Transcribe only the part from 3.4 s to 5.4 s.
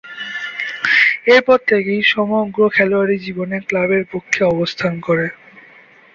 এ ক্লাবের পক্ষে অবস্থান করেন।